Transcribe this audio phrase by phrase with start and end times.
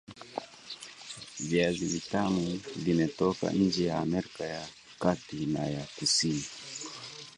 [1.39, 4.67] viazi vitam vimetoka nchi ya Amerika ya
[4.99, 6.45] Kati na ya Kusini